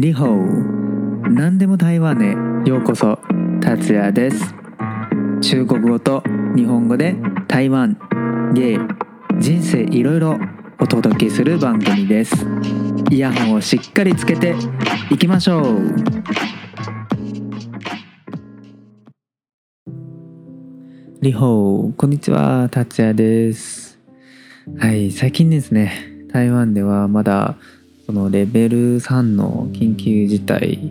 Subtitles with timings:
[0.00, 1.30] リホー。
[1.30, 2.30] 何でも台湾へ。
[2.66, 3.18] ようこそ
[3.60, 4.54] 達也です。
[5.42, 6.22] 中国語と
[6.56, 7.98] 日本語で台湾
[8.54, 8.78] 芸
[9.38, 10.38] 人生いろいろ
[10.78, 12.46] お届けする番組です。
[13.10, 14.54] イヤホンをしっかりつけて
[15.10, 15.94] いきましょう。
[21.20, 21.94] リホー。
[21.94, 23.98] こんにちは達也です。
[24.78, 25.92] はい最近ですね
[26.32, 27.58] 台湾ではまだ
[28.10, 30.90] そのレベル3の緊急事態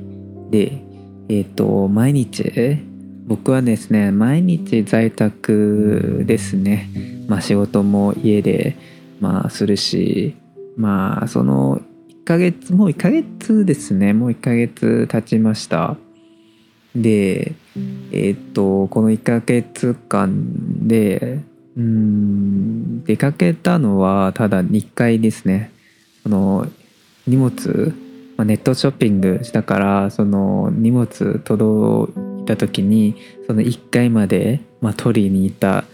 [0.52, 0.82] で、
[1.28, 2.80] えっ、ー、と、毎日、
[3.28, 6.90] 僕はですね、毎日在宅ですね。
[7.28, 8.78] まあ仕事も家で、
[9.20, 10.38] まあするし、
[10.78, 14.14] まあその1ヶ月、もう1ヶ月ですね。
[14.14, 15.98] もう1ヶ月経ちました。
[16.96, 17.54] で、
[18.14, 21.42] えっ、ー、と、この1ヶ月間で、
[21.76, 25.74] うん、出かけたのはただ2回ですね。
[26.24, 26.66] その
[27.30, 27.94] 荷物、
[28.38, 32.12] まあ、ネットショッピングしたからその荷物届
[32.42, 35.86] いた時にその1階まで、まあ、取りに行った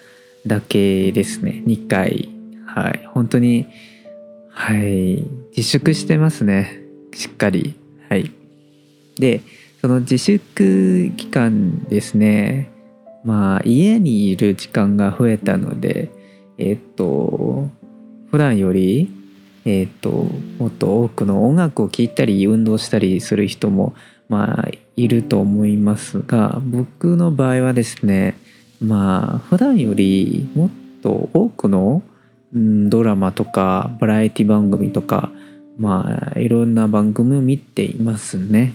[0.47, 1.63] だけですね。
[1.65, 2.29] 2回。
[2.65, 3.05] はい。
[3.13, 3.67] 本当に
[4.49, 5.23] はい。
[5.49, 6.81] 自粛してますね。
[7.13, 7.75] しっかり。
[8.09, 8.31] はい。
[9.19, 9.41] で
[9.81, 12.71] その自粛期間ですね。
[13.23, 16.11] まあ家にいる時間が増えたので
[16.57, 17.69] えっと
[18.29, 19.09] 普段より
[19.65, 20.09] えーと、
[20.59, 23.95] もっと多くの音楽を聴いたり運動したりする人も
[24.29, 28.37] まあいると思いますが僕の場合はですね
[28.79, 30.69] まあ普段よりもっ
[31.01, 32.03] と多くの、
[32.53, 35.31] うん、ドラマとかバラエティ番組とか
[35.77, 38.73] まあいろんな番組を見ていますね。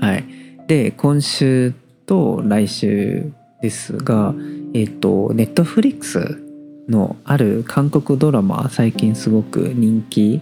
[0.00, 0.24] はい、
[0.66, 1.74] で今週
[2.06, 4.34] と来週ですが
[4.72, 6.47] えっ、ー、とネットフリックス
[6.88, 10.40] のある韓国ドラマ最近すごく人気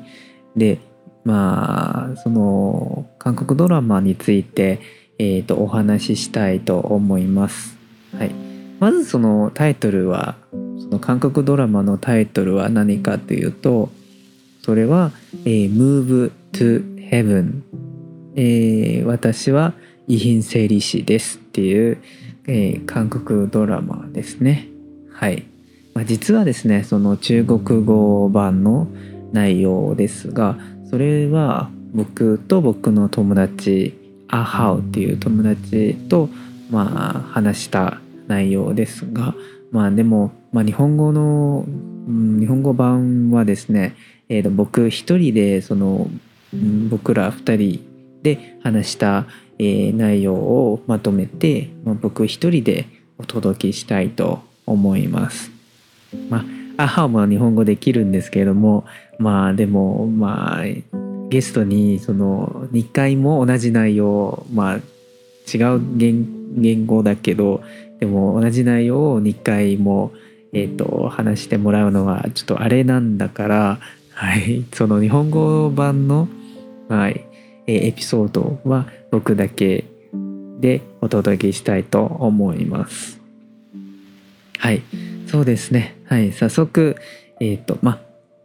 [0.57, 0.79] で
[1.25, 4.81] まあその韓国ドラマについて、
[5.19, 7.77] えーと、お話ししたいと思います。
[8.17, 8.31] はい、
[8.79, 13.91] まずそのタイトルはその韓国ドラマのタイトルは何かというと
[14.63, 15.11] それは
[15.45, 17.63] 「えー、Move to Heaven、
[18.37, 19.75] えー」私は
[20.07, 21.99] 遺品整理士ですっていう、
[22.47, 24.69] えー、韓国ドラマですね。
[25.11, 25.45] はい。
[25.97, 28.87] まあ、実はですねその中国語版の
[29.33, 30.59] 内容ですが
[30.91, 33.99] それは僕と僕の友達
[34.29, 36.29] アハウっていう友達と
[36.71, 39.35] まあ話した内容ですが
[39.73, 41.65] まあでも、まあ、日本語の、
[42.07, 43.97] 日本語版はですね、
[44.29, 46.09] えー、と僕一人でその、
[46.89, 49.27] 僕ら二人で話した、
[49.59, 51.71] 内容をまとめて、
[52.03, 52.87] 僕一人で
[53.19, 55.56] お届けしたいと思います。
[56.29, 56.45] ま
[56.77, 58.85] あアハも日本語できるんですけれども
[59.19, 60.65] まあでもまあ
[61.29, 67.63] ゲストにその2回も同じ内容まあ違う言語だけど
[68.01, 70.13] でも同じ内容を2回も、
[70.53, 73.79] えーと、話してもらうのはちょっとあれなんだから、
[74.13, 76.29] はい、その日本語版の、
[76.89, 77.25] はい、
[77.67, 79.85] エピソードは僕だけ
[80.61, 83.21] でお届けしたいと思います。
[84.59, 84.83] はい。
[85.37, 85.99] そうですね。
[86.07, 86.33] はい。
[86.33, 86.97] 早速、
[87.41, 87.99] えっ、ー、と、まあ、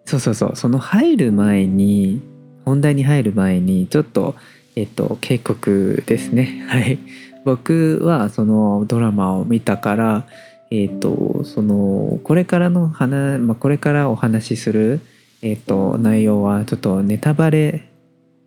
[0.04, 0.56] そうそうそう。
[0.58, 2.22] その入る前に、
[2.66, 4.36] 本題に入る前に、ちょっと、
[4.76, 6.64] えっ、ー、と、警告ですね。
[6.68, 7.00] はい。
[7.46, 10.26] 僕は、そのドラマを見たから、
[10.70, 15.00] えっ、ー、と、その、これからの話、まあ、これからお話しする、
[15.42, 17.88] えっ、と、内容は、ちょっとネタバレ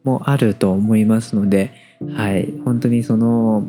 [0.05, 1.73] もあると思いますので、
[2.15, 2.53] はい。
[2.63, 3.67] 本当にその、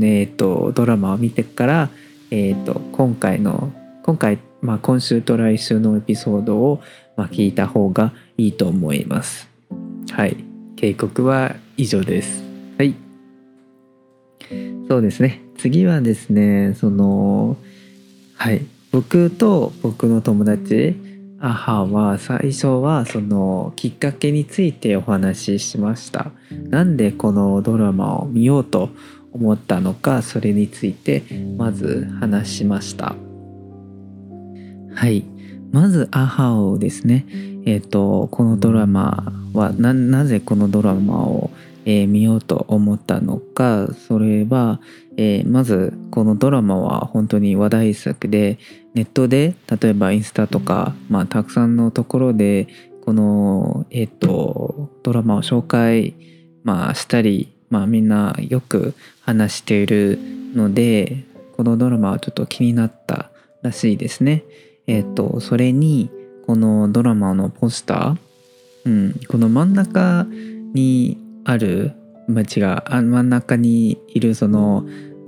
[0.00, 1.90] えっ、と、ドラマを見てから、
[2.30, 3.72] えっ、と、今回の
[4.04, 6.82] 今回、まあ、今週と来週のエピソードを、
[7.16, 9.48] まあ、聞いた方がいいと思います。
[10.10, 10.36] はい。
[10.76, 12.44] 警告は以上です。
[12.76, 12.94] はい。
[14.90, 15.40] そうですね。
[15.56, 17.56] 次はですね、その、
[18.34, 18.66] はい。
[18.92, 20.96] 僕と僕の友達、
[21.40, 26.30] アハは最初はそのきっかけについてお話ししました。
[26.68, 28.90] なんでこのドラマを見ようと
[29.32, 31.22] 思ったのか、それについて
[31.56, 33.16] まず話しました。
[34.94, 35.24] はい。
[35.72, 37.26] まず、アハオですね。
[37.66, 41.50] えっ、ー、と、このドラマは、な、なぜこのドラマを、
[41.84, 44.80] えー、見ようと思ったのか、それは、
[45.16, 48.58] えー、まず、このドラマは本当に話題作で、
[48.94, 52.68] ネットで、例えばインスタとか、まあ、たくさんのところで、
[53.04, 56.14] この、えっ、と、ドラマを紹介、
[56.62, 60.18] まあ、したり、まあ、みんなよく話している
[60.54, 61.24] ので、
[61.56, 63.30] このドラマはちょっと気になった
[63.62, 64.44] らしいですね。
[64.86, 66.10] えっ、ー、とそれに
[66.46, 70.26] このドラマのポスター、うん、この真ん中
[70.74, 71.92] にある、
[72.28, 74.84] まあ、違うあ真ん中にいるその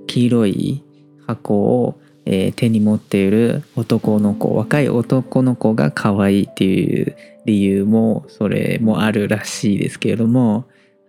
[0.06, 0.84] 黄色い
[1.26, 10.64] 箱を、えー手に持っている男の子若い男の子が可愛いっていう理由もそれもあるらしいですけれども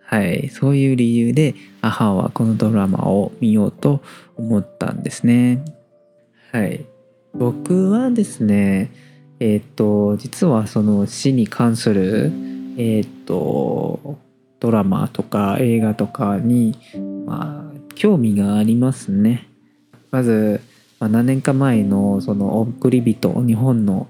[0.05, 4.01] はいそういう理由で母はこのドラマを見ようと
[4.35, 5.65] 思ったんですね。
[6.51, 6.85] はい。
[7.37, 8.91] 僕はですね
[9.39, 12.31] えっ、と実はその死に関する
[12.77, 14.17] えっ、と
[14.59, 16.75] ドラマとか映画とかに
[17.25, 19.47] まあ興味がありますね。
[20.11, 20.61] まず、
[20.99, 24.07] まあ、何年か前のその「送り人」日本の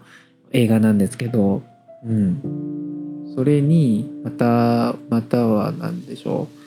[0.51, 1.63] 映画なんですけど、
[2.05, 6.57] うん、それにまたまたは何でしょう。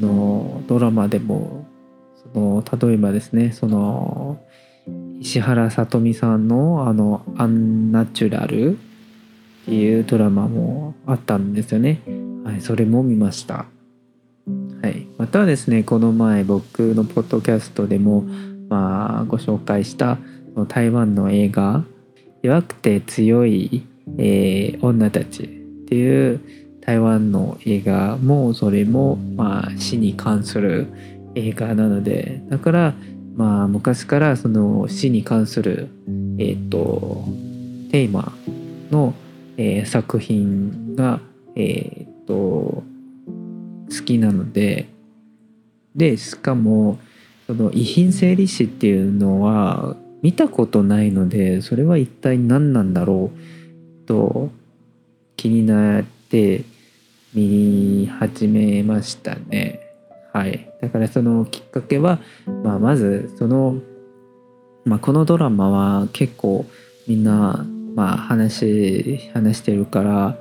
[0.00, 1.66] そのドラマでも
[2.32, 4.40] その例えばですねその
[5.20, 8.72] 石原さとみさんのあの「アンナチュラル」
[9.62, 12.00] っていうドラマもあったんですよね。
[12.42, 13.66] はい、それも見ました。
[14.82, 18.24] はい、またですねこの前僕のポッドキャストでも、
[18.70, 20.16] まあ、ご紹介した
[20.68, 21.84] 台湾の映画
[22.42, 25.46] 「弱くて強い、えー女たち」っ
[25.86, 26.40] ていう
[26.80, 30.86] 台湾の映画もそれも、まあ、死に関する
[31.34, 32.94] 映画なのでだから、
[33.36, 35.88] まあ、昔からその死に関する、
[36.38, 37.24] えー、と
[37.90, 38.32] テーマ
[38.90, 39.14] の、
[39.56, 41.20] えー作品が、
[41.54, 42.84] えー、と好
[44.04, 44.88] きなので
[45.94, 46.98] でしかも
[47.46, 54.50] その遺品整理士っていうのは見たことないのでそれは一体何なんだろうと
[55.36, 56.64] 気になって
[57.34, 59.80] 見始めましたね。
[60.32, 62.20] はい、だからそのきっかけは、
[62.64, 63.76] まあ、まずその、
[64.84, 66.66] まあ、このドラマは結構
[67.06, 70.36] みんな、まあ、話話してるから、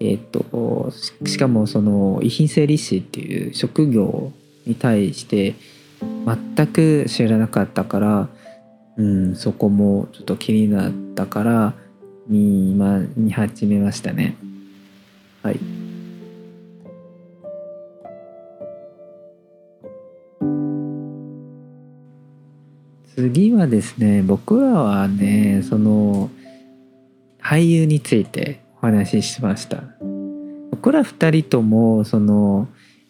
[0.00, 4.32] えっとししかもその遺品整理士っていう職業
[4.66, 5.54] に対して
[6.56, 8.28] 全く知らなかったから、
[8.96, 11.74] うん、そこもちょっと気になったから
[12.26, 14.36] 見,、ま、見始めましたね。
[15.42, 15.83] はい。
[23.16, 26.30] 次はですね僕らはねその
[27.40, 29.84] 俳優についてお話ししました。
[30.72, 32.66] 僕ら二人ともその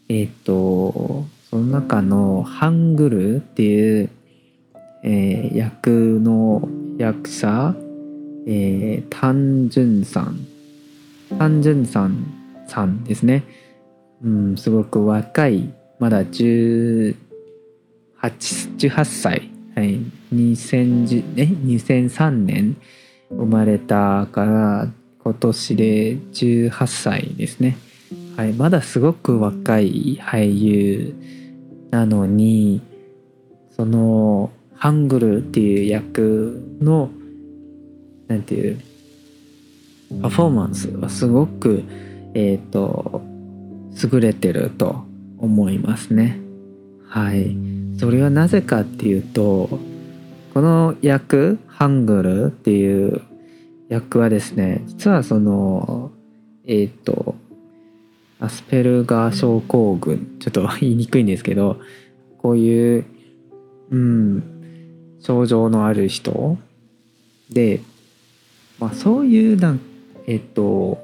[0.08, 4.10] えっ、とその中のハングルっていう、
[5.02, 6.68] えー役の
[6.98, 7.74] 役者、
[8.46, 10.46] えー、タン・ジュンさん。
[11.38, 12.26] タン・ジュンさん
[12.68, 13.44] さんですね。
[14.22, 17.16] うんすごく若いまだ18
[18.20, 19.53] 18歳。
[19.74, 19.98] はい、
[20.32, 22.76] 2010え？2003年
[23.30, 24.88] 生まれたから
[25.22, 27.76] 今年で18歳ですね、
[28.36, 31.14] はい、まだすごく若い俳優
[31.90, 32.82] なのに
[33.76, 37.10] そのハングルっていう役の
[38.28, 38.80] なんていう
[40.22, 41.82] パフォーマンスはすごく
[42.34, 43.22] えっ、と
[44.12, 45.04] 優れてると
[45.38, 46.40] 思いますね。
[47.06, 47.73] はい。
[47.98, 49.78] それはなぜかっていうと
[50.52, 53.22] この役ハングルっていう
[53.88, 56.12] 役はですね実はその
[56.66, 57.34] えっ、と
[58.40, 61.78] アスペルガー症候群ちょっと言いにくいんですけど
[62.38, 63.04] こういう
[63.90, 66.58] うん症状のある人
[67.50, 67.80] で、
[68.78, 69.80] まあ、そういうなん
[70.26, 71.02] えっ、と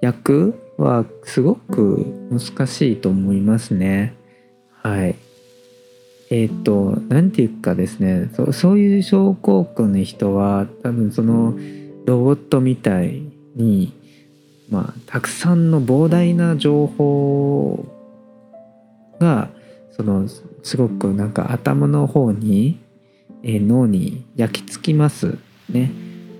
[0.00, 4.14] 役はすごく難しいと思いますね
[4.82, 5.16] はい。
[6.32, 11.52] えっ、と何て言うかですねそそういう症候群の人は多分その
[12.06, 13.22] ロボットみたい
[13.54, 13.92] に、
[14.70, 17.84] まあ、たくさんの膨大な情報
[19.20, 19.50] が
[19.94, 20.26] その
[20.62, 22.80] すごくなんか頭の方に、
[23.42, 25.36] えー脳に焼き付きます
[25.68, 25.92] ね。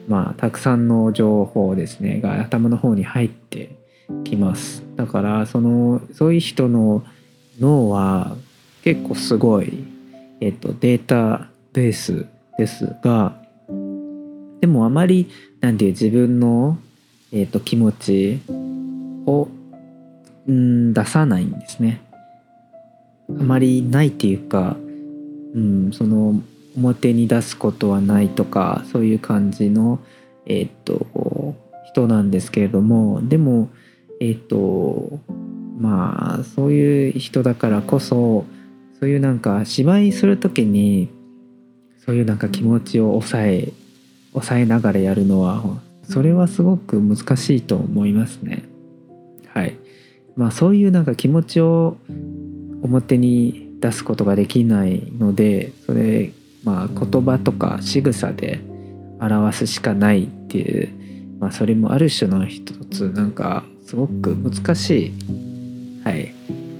[0.08, 3.76] まあたくさんの情報ですねが頭の方に入って
[4.24, 4.84] きます。
[4.96, 7.04] だからそのそういう人の
[7.60, 8.36] 脳は
[8.82, 9.84] 結構すごい、
[10.40, 12.26] えっと、データベース
[12.58, 13.36] ですが
[14.60, 16.78] でもあまりなんていう自分の、
[17.32, 18.40] えっと、気持ち
[19.26, 19.48] を
[20.50, 22.00] ん出さないんですね。
[23.30, 24.76] あまりないっていうか、
[25.54, 26.40] うん、その
[26.76, 30.00] 表に出すことはないとかそういう感じの、
[30.46, 31.54] えっと
[31.86, 33.68] 人なんですけれどもでも
[34.20, 35.20] えっと
[35.78, 38.46] まあそういう人だからこそ
[39.02, 41.08] そういうなんか芝居する時に
[42.06, 43.72] そういうなんか気持ちを抑え
[44.32, 45.60] 抑えながらやるのは
[46.08, 48.62] それはすごく難しいと思いますね。
[49.48, 49.76] はい。
[50.36, 51.96] まあそういうなんか気持ちを
[52.84, 56.30] 表に出すことができないのでそれ
[56.62, 58.60] まあ言葉とか仕草で
[59.18, 60.88] 表すしかないっていう、
[61.40, 66.32] まあ、それもある種の一つなんかすごく難しいはい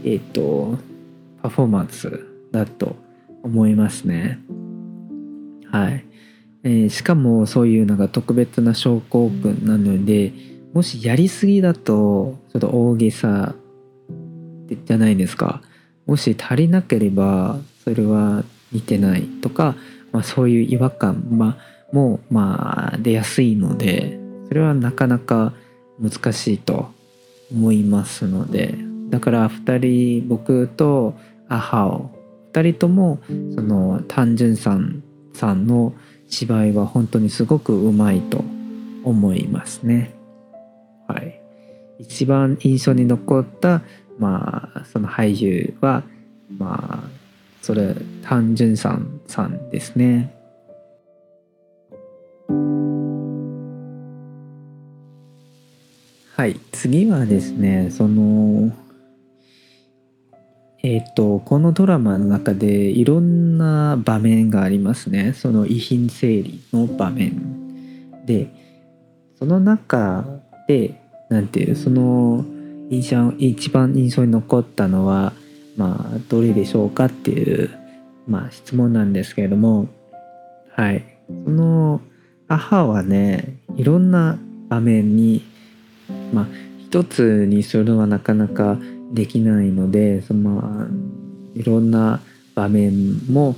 [0.04, 0.91] えっ、ー、と
[1.42, 2.96] パフォーマンスだと
[3.42, 4.38] 思いますね。
[5.70, 6.04] はい、
[6.62, 10.32] えー、しかもそういうなんか特別な症候群なので
[10.72, 13.54] もしやりすぎだとちょっと大げさ
[14.84, 15.62] じゃないですか。
[16.06, 19.76] もし足りなければそれは似てないとか、
[20.12, 24.18] まあ、そういう違和感、まあ、もまあ出やすいので
[24.48, 25.52] それはなかなか
[26.00, 26.90] 難しいと
[27.52, 28.92] 思いますので。
[29.12, 29.78] だから2
[30.22, 31.14] 人僕と
[31.52, 32.10] アハオ
[32.54, 33.18] 2人とも
[33.54, 35.02] その単純さん
[35.34, 35.92] さんの
[36.28, 38.42] 芝居は本当にすごくうまいと
[39.04, 40.14] 思いますね。
[41.06, 41.40] はい、
[41.98, 43.82] 一番印象に残った
[44.18, 46.04] まあその俳優は
[46.56, 47.08] まあ
[47.60, 50.34] それ単純さんさんですね。
[56.34, 58.72] はい次はですねその
[60.82, 65.32] えっ、とこのドラマの中でいろんな場面がありますね。
[65.32, 68.26] その遺品整理の場面。
[68.26, 68.48] で
[69.38, 70.24] その中
[70.66, 72.44] でなんていうその
[72.90, 75.32] 印象一番印象に残ったのは
[75.76, 77.70] まあどれでしょうかっていう、
[78.26, 79.88] まあ、質問なんですけれども。
[80.74, 81.04] はい。
[81.44, 82.00] その
[82.48, 85.42] 母はねいろんな場面に
[86.32, 86.46] まあ
[86.80, 88.78] 一つにするのはなかなか
[89.12, 90.86] できないのでその
[91.54, 92.20] いろんな
[92.54, 93.56] 場面も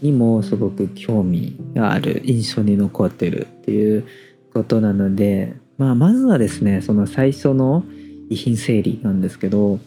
[0.00, 4.06] にもすごく興味がある印象に残ってるっていう
[4.52, 7.84] ことなので、まあ、まずはですねその最初の
[8.28, 9.78] 遺品整理なんですけど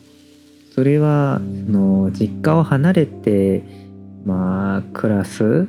[0.74, 3.64] それはその実家を離れて
[4.26, 5.68] まあ暮らす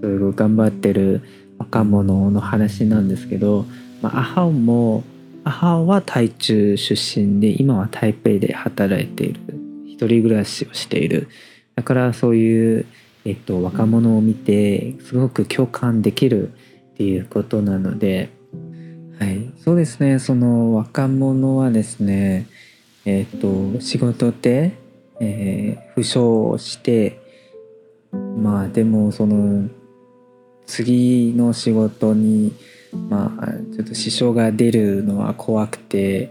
[0.00, 1.22] すごい頑張ってる
[1.58, 3.64] 若者の話なんですけど、
[4.02, 5.04] まあ、母も
[5.50, 9.40] 母は台中出身で今は台北で働いている。
[9.86, 11.28] 一人暮らしをしている。
[11.76, 12.86] だからそういう、
[13.24, 18.30] えっと、若者を見てすごく共感できるっていうことなので
[19.18, 20.18] はい、そうですね。
[20.18, 22.46] その若者はですね
[23.04, 24.72] えっ、と仕事で、
[25.20, 27.18] えー、負傷して
[28.36, 29.70] まあでもその
[30.66, 32.52] 次の仕事に
[32.92, 36.30] まあちょっと支障が出るのは怖くて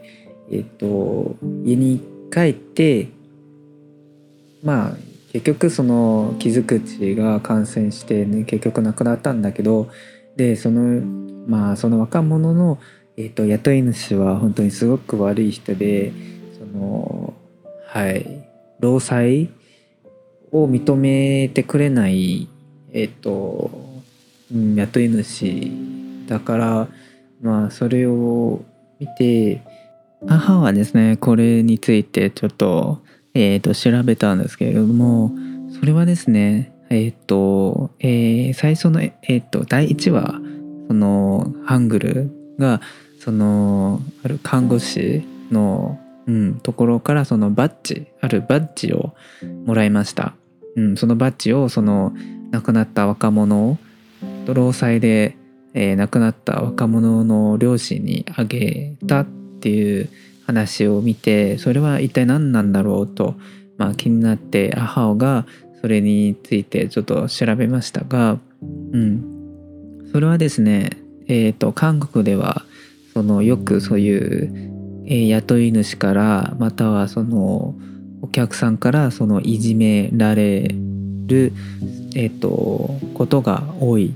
[0.51, 3.09] えっ、と家に帰って
[4.63, 4.97] まあ
[5.31, 9.89] 結局その傷口が感染して、ね、結局亡くなったんだけど
[10.37, 11.01] でその
[11.47, 12.79] まあその若者の、
[13.17, 16.13] えーと、雇い主は本当にすごく悪い人で
[16.57, 17.33] その
[17.87, 18.25] はい
[18.79, 19.49] 労災
[20.51, 22.47] を認めてくれない
[22.93, 23.71] えっ、ー、と、
[24.53, 25.71] うん、雇い主
[26.27, 26.87] だから
[27.41, 28.63] まあそれを
[28.99, 29.61] 見て
[30.27, 33.01] 母はですねこれについてちょっと,、
[33.33, 35.31] えーと、調べたんですけれども
[35.79, 40.41] それはですねえっ、ー、と、えー、最初の、えーと第1話
[40.87, 42.81] そのハングルが
[43.19, 49.15] そのある看護師の、うん、ところからそのバッジあるバッジを
[49.65, 50.35] もらいました、
[50.75, 52.13] うん、そのバッジをその
[52.51, 53.77] 亡くなった若者
[54.45, 55.35] と労災で、
[55.75, 59.25] えー、亡くなった若者の両親にあげたっ
[59.59, 60.09] ていう
[60.47, 63.35] 話を見てそれは一体何なんだろうと、
[63.77, 65.45] まあ、気になって母が
[65.81, 69.35] それについてちょっと調べましたが、うん、
[70.11, 70.91] それはですね、
[71.27, 72.63] え、ー、と、韓国では、
[73.13, 77.75] その、よくそういう、えー、雇い主から、またはその、
[78.21, 80.69] お客さんからそのいじめられ
[81.27, 81.53] る、
[82.15, 84.13] え、ー、と、ことが多い。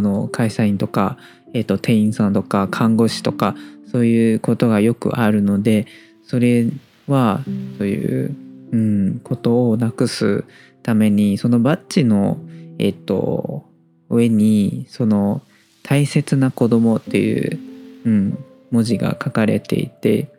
[0.00, 1.18] その会社員とか、
[1.52, 3.54] えっ、と、店員さんとか、看護師とか、
[3.92, 5.86] そういうことがよくあるので、
[6.24, 6.66] それ
[7.06, 7.42] は、
[7.76, 8.36] そういう、
[8.72, 10.44] うん、ことをなくす
[10.82, 12.38] ために、そのバッジの、
[12.78, 13.66] えっ、と、
[14.08, 15.42] 上にその
[15.82, 17.58] 大切な子供っていう、
[18.04, 20.32] うん、文字が書かれていて、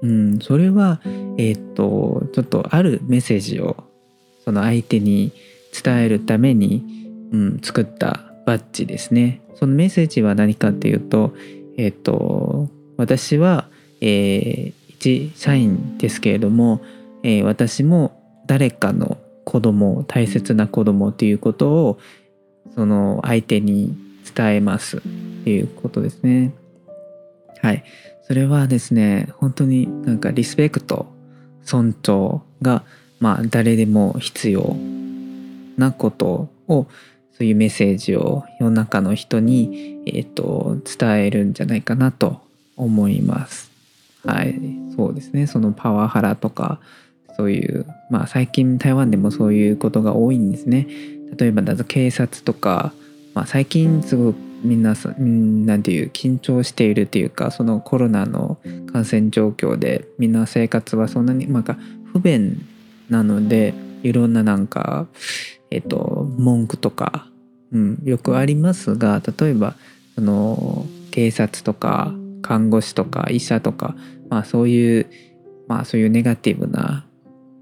[0.00, 1.00] うん、それは
[1.36, 3.84] えっ、とちょっとあるメッセージを
[4.44, 5.32] その相手に
[5.84, 9.42] 伝えるために、うん、作ったバッジですね。
[9.56, 11.34] そのメッセージは何かっていうと、
[11.76, 13.68] えっ、と私は、
[14.00, 16.80] えー、一社員ですけれども、
[17.22, 21.98] えー、私も誰かの子供大切な子供っていうことを
[22.74, 23.94] その相手に
[24.34, 25.00] 伝えますっ
[25.44, 26.54] ていうことですね。
[27.60, 27.84] はい。
[28.22, 31.04] それはですね本当になんかリスペクト
[31.64, 32.84] 尊重が
[33.20, 34.74] まあ誰でも必要
[35.76, 36.86] なことを
[37.38, 42.40] そういうメッセージを世の中の人に、えーと、伝えるんじゃないかなと
[42.76, 43.70] 思います。
[44.24, 44.60] はい、
[44.96, 46.80] そうですねそのパワハラとか
[47.36, 50.88] そういうまあ最近台湾でもそういうことが多いんですね。
[51.38, 52.92] 例えばだと警察とか、
[53.34, 58.58] まあ、最近すごくみんなみんなていう緊張しているというかそのコロナの
[58.92, 61.76] 感染状況でみんな生活はそんなになんか
[62.12, 62.66] 不便
[63.08, 65.06] なのでいろんななんか
[65.70, 67.26] えっ、と文句とか、
[67.72, 69.74] うん、よくありますが例えば
[70.14, 73.94] その警察とか看護師とか医者とか、
[74.30, 75.06] まあ、そういう
[75.66, 77.04] まあそういうネガティブな、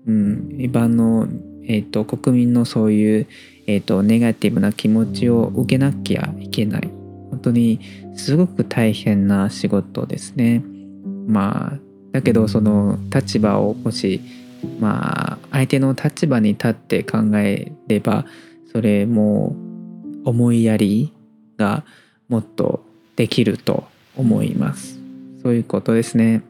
[0.07, 1.27] うん、一般の、
[1.67, 3.27] えっと国民のそういう
[3.67, 6.89] えーと、ネガティブな気持ちを受けなきゃいけない。
[7.31, 7.81] 本当に
[8.15, 10.63] すごく大変な仕事ですね。
[11.27, 11.79] まあ
[12.13, 14.21] だけどその立場をもし
[14.81, 18.27] まあ相手の立場に立って考えれば
[18.73, 19.57] それも
[20.25, 21.13] 思いやり
[21.57, 21.85] が
[22.29, 22.85] もっと
[23.17, 23.85] できると
[24.17, 24.99] 思います。
[25.43, 26.43] そういうことですね。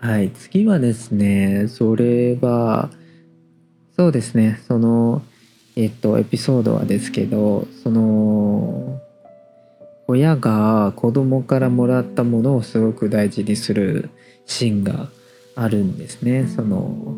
[0.00, 0.30] はい。
[0.30, 2.90] 次はですねそれは
[3.96, 4.60] そうですね。
[4.66, 5.22] その
[5.76, 9.00] えっと、エピソードはですけどその
[10.06, 14.10] 親が子供からもらったものをすごく大事にする
[14.46, 15.08] シーンが
[15.56, 16.46] あるんですね。
[16.46, 17.16] その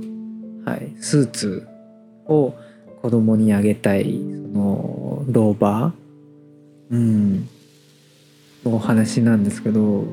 [0.67, 1.69] はい、スーツ
[2.27, 2.53] を
[3.01, 7.49] 子供にあげたいそのローバー、うん、
[8.65, 10.05] のお話なんですけど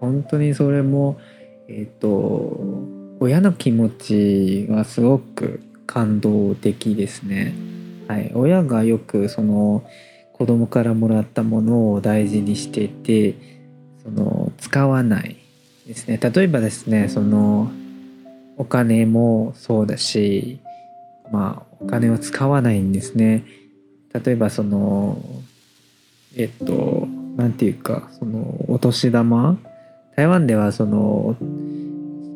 [0.00, 1.18] 本当にそれも
[1.66, 2.60] えっ、と
[3.20, 7.54] 親の気持ちがすごく感動的ですね。
[8.06, 9.82] はい、親がよくその
[10.34, 13.34] 子供からもらったものを大事にしていて
[14.02, 15.38] その使わない
[15.86, 16.18] ですね。
[16.18, 17.70] 例えばですねその
[18.56, 20.60] お金もそうだし
[21.32, 23.44] まあお金を使わないんですね。
[24.12, 25.18] 例えばその
[26.36, 29.58] えっと何て言うかそのお年玉。
[30.16, 31.36] 台湾ではその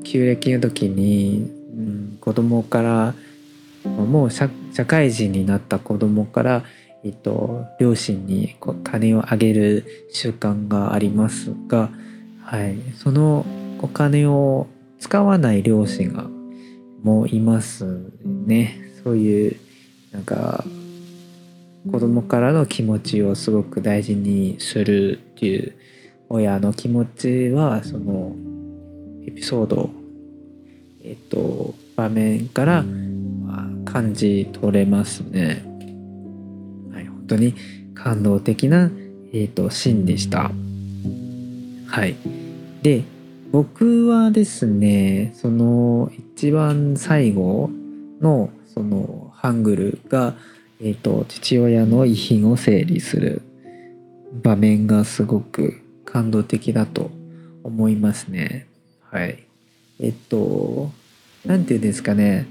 [0.03, 3.15] 旧暦の時に、うん、子供から
[3.85, 4.49] もう社
[4.87, 6.65] 会人になった子供から、
[7.05, 11.91] えっと、両親にこう金をあげる習慣がありますが、
[12.43, 13.47] はい、その
[13.81, 14.67] お金を
[14.99, 16.27] 使わない両親が
[17.03, 18.81] もいますね。
[19.05, 19.57] そういう
[20.13, 20.65] なんか
[21.91, 25.75] 子供からの気持ちをすごく大事にするっていう
[26.29, 28.35] 親の気持ちはその
[29.27, 29.91] エピソード
[31.05, 32.85] えっと場面から、
[33.85, 35.65] 感じ取れますね。
[36.93, 37.55] はい、本当に
[37.95, 38.91] 感動的な、
[39.33, 40.53] えーと、シーンでした。
[41.87, 42.15] はい。
[42.83, 43.03] で、
[43.51, 47.71] 僕はですね、その一番最後
[48.21, 50.35] のそのハングルが、
[50.81, 53.43] えーと、父親の遺品を整理する
[54.43, 57.11] 場面がすごく感動的だと
[57.65, 58.67] 思いますね。
[59.11, 59.45] はい。
[60.01, 60.91] えっと、
[61.45, 62.47] 何て言うんですかね。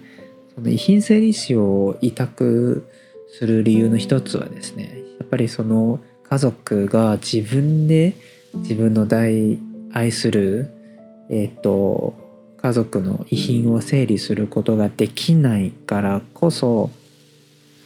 [0.55, 2.89] その遺品整理士を委託
[3.29, 8.15] する理由の一つはですねやっぱりその家族が自分で
[8.55, 9.59] 自分の大
[9.93, 10.71] 愛する、
[11.29, 12.13] えーと、
[12.61, 16.89] 家族の遺品を整理することができないからこそ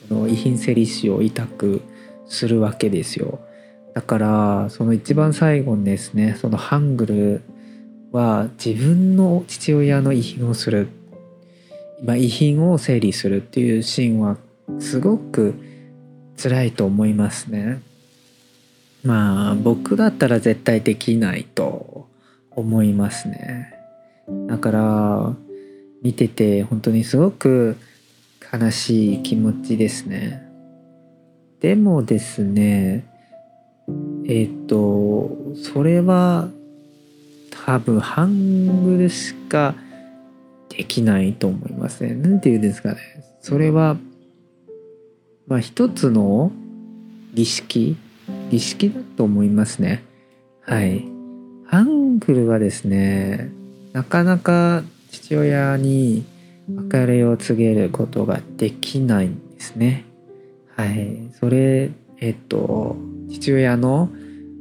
[0.07, 1.81] その遺品整理士を委託
[2.27, 3.39] するわけですよ。
[3.93, 7.41] だからその一番最後にですねそのハングル
[8.11, 10.87] は自分の父親の遺品をする
[12.03, 14.37] まあ、遺品を整理するっていうシーンは
[14.79, 15.53] すごく
[16.41, 17.81] 辛いと思いますね。
[19.03, 21.90] まあ僕だったら絶対できないと
[22.51, 23.73] 思いますね。
[24.47, 25.35] だから
[26.01, 27.77] 見てて本当にすごく
[28.53, 30.47] 悲しい気持ちですね。
[31.59, 33.05] でもですね
[34.25, 36.49] えっ、ー、とそれは
[37.65, 39.75] 多分ハングルしか
[40.69, 42.15] できないと思いますね。
[42.15, 42.97] なんて言うんですかね。
[43.41, 43.97] それは、
[45.47, 46.51] まあ一つの
[47.33, 47.97] 儀式、
[48.49, 50.03] 儀式だと思いますね。
[50.61, 51.10] はい。
[51.71, 53.49] ハングルはですね、
[53.93, 56.25] なかなか父親に
[56.67, 60.03] 別れを告げることができないんですね。
[60.75, 61.31] はい。
[61.39, 62.97] それ、えっと、
[63.29, 64.09] 父親の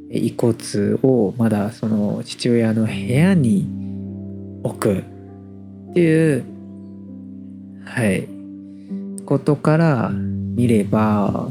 [0.09, 0.55] 遺骨
[1.03, 3.67] をまだその父親の部屋に
[4.63, 6.45] 置くっていう
[7.83, 8.25] はい
[9.25, 11.49] ことから見れば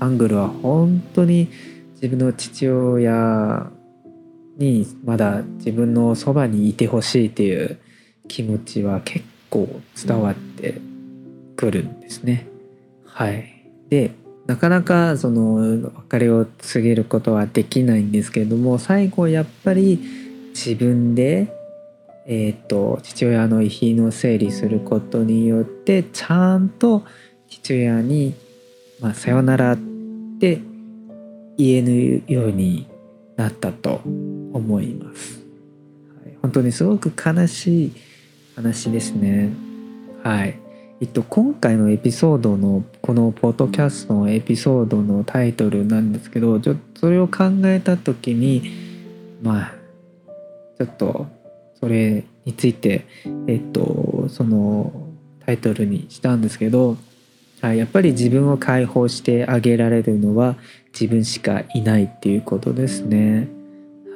[0.00, 1.48] ハングルは本当に
[1.94, 3.70] 自分の父親
[4.58, 7.78] にまだ自分のそばにいてほしいっていう
[8.26, 10.80] 気持ちは結構伝わって
[11.56, 12.46] くるんですね。
[13.04, 14.12] はい、で
[14.46, 20.00] なかなかその別れを告げることはできないんですけれども最後やっぱり
[20.50, 21.48] 自分で、
[22.26, 27.04] えーと、父親の遺品を整理することによってちゃんと
[27.48, 28.34] 父親に
[29.00, 29.78] 「まあ、さよなら」っ
[30.40, 30.60] て
[31.56, 32.86] 言えぬように
[33.36, 34.00] なったと
[34.52, 35.40] 思います。
[36.22, 37.92] はい、本当にすごく悲しい
[38.56, 39.50] 話ですね。
[40.22, 40.58] はい。
[41.00, 48.68] えっと、今回のエピソードのこのポッドキャストのエピソードのタイトルなんですけどちょそれを考えた時に
[49.40, 49.74] まあ
[50.76, 51.28] ちょっと
[51.78, 53.06] それについて
[53.46, 55.08] えっとその
[55.46, 56.96] タイトルにしたんですけど
[57.62, 60.56] やっぱり自分を解放してあげられるのは
[60.92, 63.57] 自分しかいないっていうことですね。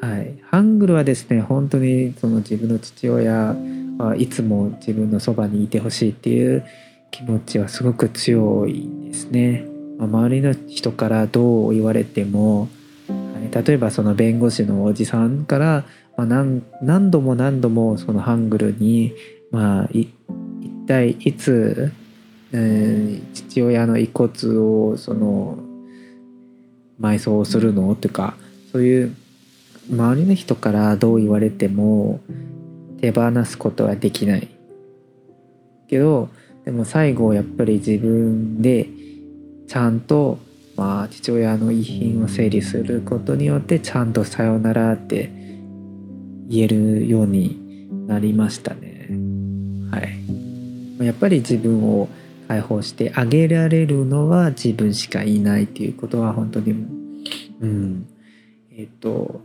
[0.02, 3.54] はい、ハングルはですね本当にその自分の父親
[3.98, 6.64] はいつも自分のそばにいてほしいっていう
[7.12, 9.64] 気持ちはすごく強いですね。
[9.98, 12.68] ま、周りの人からどう言われても、
[13.06, 15.84] はい、例えばその弁護士のおじさんから、
[16.16, 19.14] まあ何、何度も何度もそのハングルに、
[19.52, 20.08] まあ、一
[20.88, 21.92] 体いつ、
[22.52, 25.58] えー、父親の遺骨をその
[27.00, 27.94] 埋葬するの？
[27.94, 28.34] とか
[28.72, 29.14] そういう
[29.90, 32.20] 周りの人からどう言われても
[33.00, 34.48] 手放すことはできない。
[35.88, 36.30] けど
[36.64, 38.88] でも最後やっぱり自分で
[39.68, 40.38] ちゃんと
[40.76, 45.30] まあ父親の遺品を整理することによってちゃんと「さよなら」って
[46.48, 49.08] 言えるようになりましたね。
[49.90, 52.08] はい、やっぱり自分を
[52.48, 56.72] 解放してあげられるのは自分しかいないっていうことは本当に
[57.60, 58.06] うん。
[58.74, 59.42] えっ、と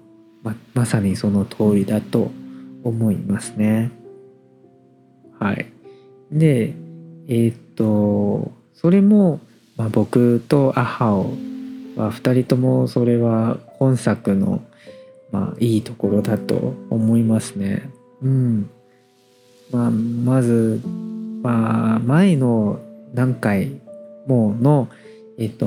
[0.47, 2.31] ままさにその通りだと
[2.83, 3.91] 思いますね。
[5.39, 5.65] はい。
[6.31, 6.73] で、
[7.27, 9.41] えー、っと、それも、
[9.75, 11.31] まあ、僕とアハオ
[11.95, 14.63] は2人ともそれは本作の、
[15.31, 17.89] まあ、いいところだと思いますね。
[18.21, 18.69] うん。
[19.71, 20.81] まあ、まず、
[21.43, 22.79] まあ、前の
[23.13, 23.81] 何回
[24.27, 24.87] もの、
[25.37, 25.65] えっと、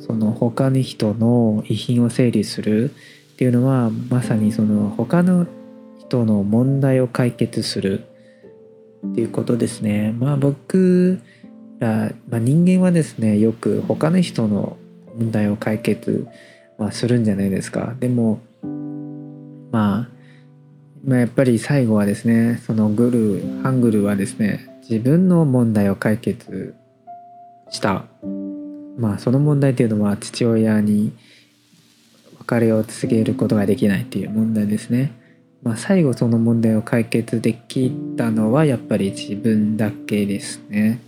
[0.00, 2.92] その他の人の遺品を整理する
[3.36, 5.46] っていうのはまさにその他の
[5.98, 8.06] 人の問題を解決する
[9.12, 10.14] っていうことですね。
[10.18, 11.20] まあ僕
[11.78, 14.78] ら、まあ、人間はですねよく他の人の
[15.18, 16.26] 問題を解決、
[16.78, 17.94] まあ、するんじゃないですか。
[18.00, 18.40] でも、
[19.70, 20.08] まあ、
[21.04, 26.74] まあやっぱり最後はですねそのグルハングルはですね自分の問題を解決
[27.68, 28.06] した
[28.96, 31.12] まあその問題っていうのは父親に
[32.46, 35.12] 別れを告げることができないっていう問題ですね。
[35.62, 41.00] まあ、最後その問題を解決できたのはやっぱり自分だけですね。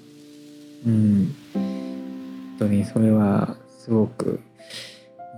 [0.84, 1.34] うん。
[1.54, 4.40] 本当にそれはすごく、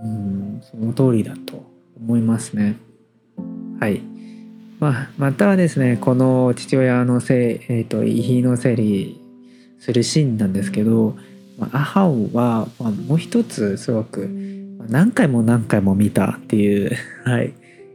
[0.03, 1.63] うん、その通りだと
[1.99, 2.77] 思いますね。
[3.79, 4.01] はい。
[4.79, 9.21] まあ、またはですね、この父親のせい、えっ、ー、と、遺品の整理
[9.79, 11.15] するシーンなんですけど、
[11.59, 14.60] まあ、アハオは、まあ、もう一つすごく
[14.91, 16.91] 何回も何回も見たっていう、
[17.23, 17.53] はい、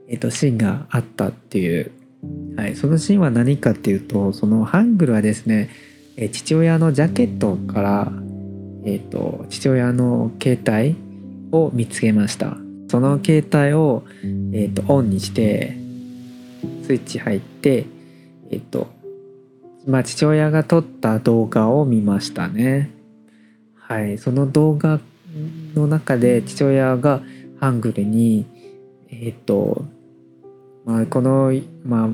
[0.08, 1.92] えっ、ー、と、シーンがあったっていう、
[2.56, 5.68] はい、そのシーンは何かっていうと、そのハングルはですね、
[6.16, 8.12] え父親のジャケットから、
[8.86, 10.96] えっ、ー、と、父親の携帯
[11.52, 12.56] を見つけました。
[12.88, 14.04] その携帯を、
[14.54, 15.76] えっ、ー、と、オンにして、
[16.84, 17.84] スイッチ入って、
[18.50, 18.88] えっ、と、
[19.86, 22.90] まあ、父親が撮った動画を見ましたね。
[23.74, 24.98] はい、その動画
[25.74, 27.22] の中で父親が
[27.60, 28.46] ハングルに、
[29.10, 29.84] えっ、と、
[30.84, 31.52] まあ、この、
[31.84, 32.08] まあ、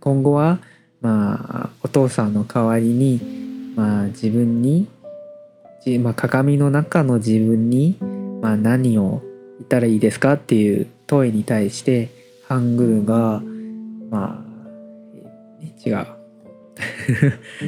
[0.00, 0.60] 今後は、
[1.00, 4.88] まあ、お父さんの代わりに、まあ、自分に、
[6.00, 7.96] まあ、鏡の中の自分に、
[8.40, 9.22] まあ、何を
[9.58, 12.10] 言ったらいいですかっていう問いに対して
[12.48, 13.42] ハングルが
[14.10, 16.06] まあ違う。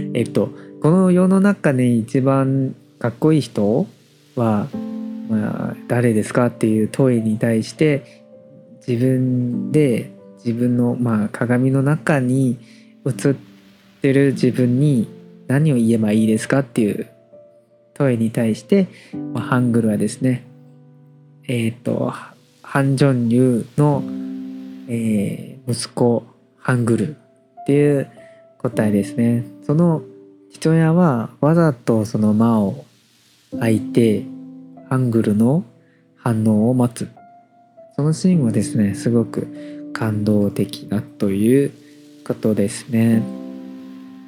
[0.14, 3.86] えっとこの世の中で一番かっこいい人
[4.34, 4.68] は
[5.28, 8.24] まあ、誰ですかっていう問いに対して
[8.86, 10.10] 自分で
[10.44, 12.58] 自分の、まあ、鏡の中に
[13.04, 13.34] 映っ
[14.02, 15.08] てる自分に
[15.48, 17.08] 何を言えばいいですかっていう
[17.94, 18.88] 問いに対して、
[19.32, 20.44] まあ、ハングルはですね
[21.48, 22.12] えっ、ー、と
[22.62, 24.02] ハン・ジョンリュの、
[24.88, 26.26] えー、息子
[26.58, 28.10] ハングルっていう
[28.58, 29.44] 答えですね。
[29.64, 30.02] その
[30.52, 32.84] 父親はわざとその間を
[33.52, 34.24] 空いて
[34.88, 35.64] ハングルの
[36.16, 37.09] 反応を待つ
[37.96, 41.72] そのシーンはですねすごく感動的だという
[42.27, 43.22] ことですね。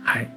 [0.03, 0.31] はい。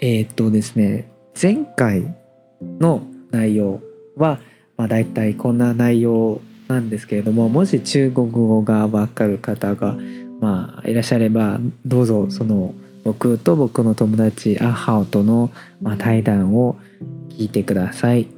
[0.00, 1.06] えー、っとですね、
[1.40, 2.14] 前回
[2.62, 3.82] の内容
[4.16, 4.40] は、
[4.78, 9.96] まあ、大体こんな内容なんですけれども、もし中国語がわかる方が、
[10.40, 15.50] まあ、いらっしゃれば、どうぞその僕と僕の友達アハオとの、
[15.82, 16.78] まあ、対談を
[17.30, 18.28] 聞いてください。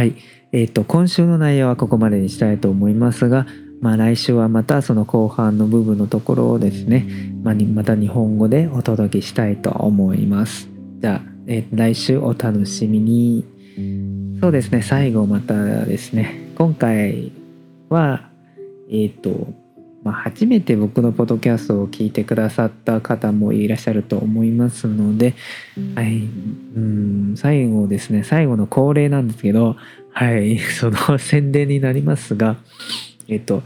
[0.00, 0.14] はい。
[0.52, 3.46] えっ、ー、と、今週の内容はここまでにしたいと思いますが、
[3.82, 7.06] まあ来週はまたその後半の部分のところをですね、
[7.42, 10.70] まあ、また日本語でお届けしたいと思います。
[11.02, 13.44] じゃあ、えー、来週お楽しみに。
[14.40, 17.32] そうですね、最後またですね、今回
[17.90, 18.30] は、
[18.88, 19.52] えっ、ー、と、
[20.02, 25.34] まあ、初めて僕のポッドキャストを聞いてくださった方もいらっしゃると思いますので、
[25.94, 28.24] はい、うん最後ですね。
[28.24, 29.76] 最後の恒例なんですけど
[30.12, 30.58] はい。
[30.80, 32.56] その宣伝になりますが
[33.28, 33.62] えっと,、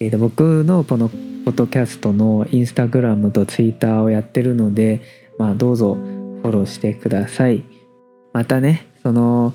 [0.00, 1.14] えっと僕のこのポ
[1.50, 5.02] ッドキャストのインスタグラムとツイッターをやってるので、
[5.38, 7.62] まあ、どうぞフォローしてください。
[8.32, 9.54] またねその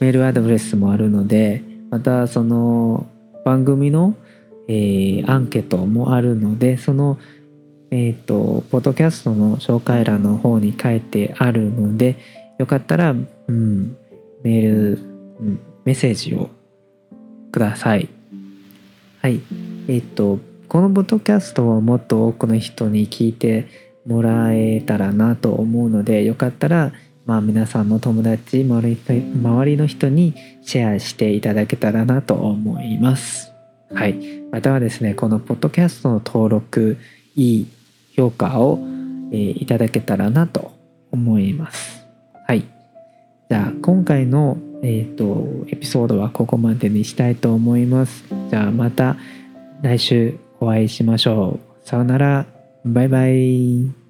[0.00, 3.06] メールアドレスもあるのでまたその
[3.44, 4.14] 番組の
[4.68, 7.18] えー、アンケートもあるのでその
[7.90, 12.16] えっ、ー、とポッドキャストの紹介欄の方に書いてあるので
[12.58, 13.14] よかったら、う
[13.52, 13.96] ん、
[14.42, 14.98] メール、
[15.40, 16.50] うん、メッセージを
[17.52, 18.08] ください
[19.20, 19.40] はい
[19.88, 23.68] えっ、ー、とこのポッドキャストをもっと多くの人に聞いて
[24.06, 26.92] もらえたらなと思うのでよかったら
[27.26, 33.53] まあ皆さんの友達周りの人にシェアしていただけたらなと思います。
[33.94, 34.42] はい。
[34.50, 36.98] またはですね、このポッドキャストの登録、
[37.36, 37.66] いい
[38.16, 38.78] 評価を、
[39.32, 40.72] えー、いただけたらなと
[41.10, 42.06] 思います。
[42.46, 42.64] はい。
[43.48, 48.24] じゃあ、今回の、えっ、ー、と、エピソードはここまでにしたいと思います。
[48.50, 49.16] じゃあ、また
[49.82, 51.88] 来週お会いしましょう。
[51.88, 52.46] さようなら。
[52.84, 54.03] バイバイ。